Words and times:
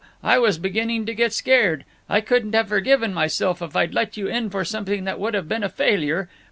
I 0.23 0.39
was 0.39 0.57
beginning 0.57 1.05
to 1.05 1.13
get 1.13 1.31
scared. 1.31 1.85
I 2.09 2.21
couldn't 2.21 2.55
have 2.55 2.69
forgiven 2.69 3.13
myself 3.13 3.61
if 3.61 3.75
I'd 3.75 3.93
let 3.93 4.17
you 4.17 4.25
in 4.25 4.49
for 4.49 4.65
something 4.65 5.03
that 5.03 5.19
would 5.19 5.35
have 5.35 5.47
been 5.47 5.63
a 5.63 5.69
failure. 5.69 6.27